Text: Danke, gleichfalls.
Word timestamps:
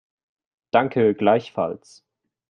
Danke, 0.71 1.13
gleichfalls. 1.13 2.03